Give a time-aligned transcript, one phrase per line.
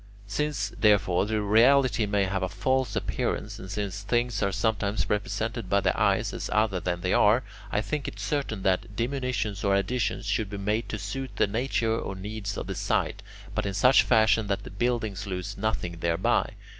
[0.25, 5.69] Since, therefore, the reality may have a false appearance, and since things are sometimes represented
[5.69, 9.75] by the eyes as other than they are, I think it certain that diminutions or
[9.75, 13.21] additions should be made to suit the nature or needs of the site,
[13.53, 16.53] but in such fashion that the buildings lose nothing thereby.